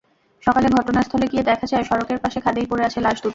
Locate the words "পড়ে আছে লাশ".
2.69-3.17